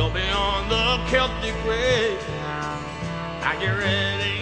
[0.00, 2.16] You'll be on the Celtic way.
[3.42, 4.38] Now get ready.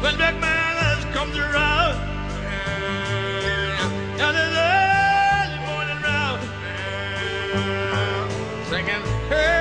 [0.00, 0.40] When Black
[1.12, 1.98] comes around,
[4.16, 6.40] now the morning round,
[8.70, 9.57] singing, hey.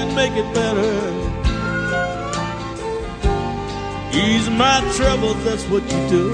[0.00, 0.92] Can make it better.
[4.14, 6.26] Ease my troubles, that's what you do.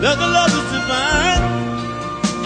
[0.00, 1.44] There's a love that's divine,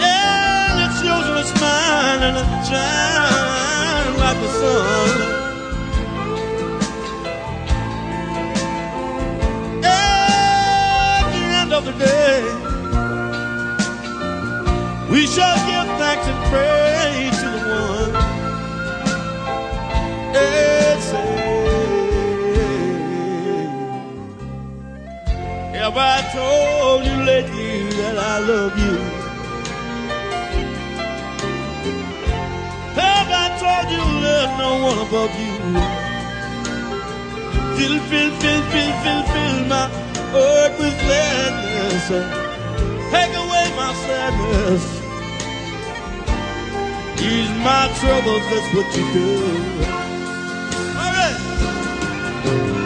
[0.03, 5.11] and it shows in its mind, and it shines like the sun.
[9.81, 12.64] At the end of the day,
[15.15, 18.13] we shall give thanks and praise to the one.
[21.09, 21.31] Say,
[25.79, 28.95] Have I told you lately that I love you?
[32.99, 35.55] Have I told you there's no one above you?
[37.77, 39.87] Fill, fill, fill, fill, fill, fill my
[40.35, 42.07] heart with gladness.
[43.13, 44.94] Take away my sadness.
[47.25, 49.29] Ease my troubles, that's what you do.
[51.01, 52.84] All right.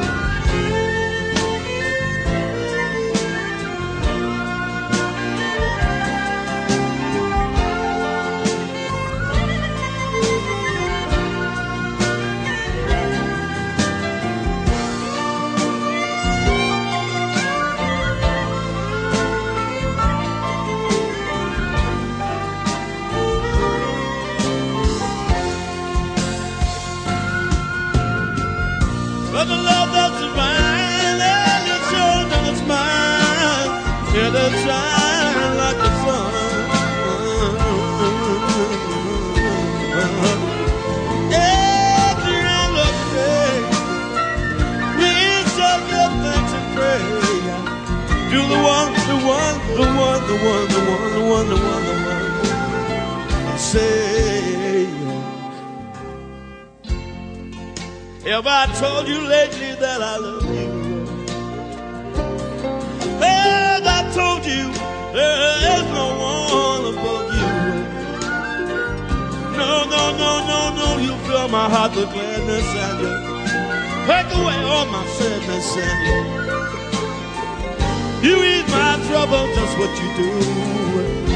[50.29, 53.57] The one, the one, the one, the one, the one.
[53.57, 54.85] Say.
[58.29, 60.69] Have I told you lately that I love you?
[63.25, 64.65] Have I told you
[65.17, 67.49] there is no one above you?
[69.57, 73.13] No, no, no, no, no, you fill my heart with gladness and you
[74.05, 76.58] take away all my sadness and you,
[78.23, 81.28] you ease my trouble, just what you do.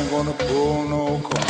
[0.00, 1.49] ain't gonna pull no con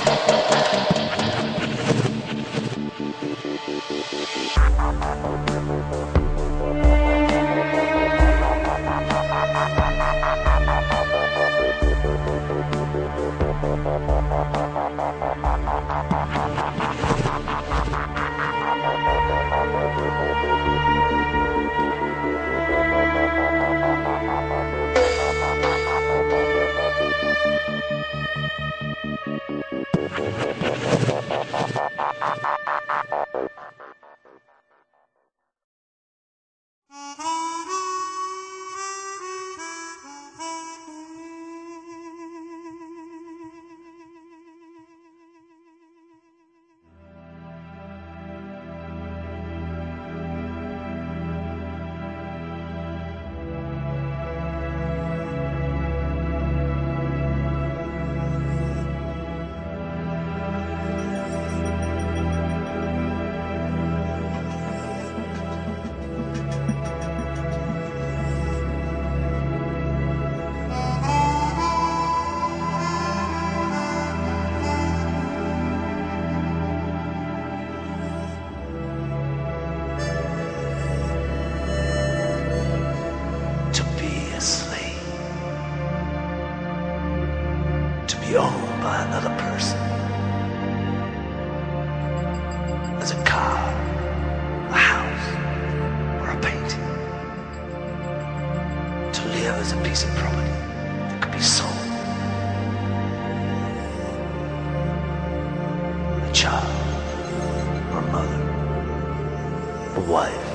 [110.00, 110.50] a wife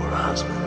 [0.00, 0.58] or a husband.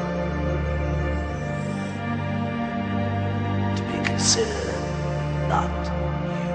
[3.77, 4.75] To be considered
[5.49, 5.71] not
[6.29, 6.51] you.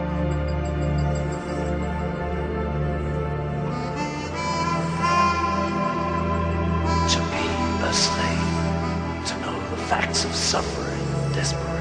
[7.15, 7.47] To be
[7.85, 11.80] a slave, to know the facts of suffering, desperation.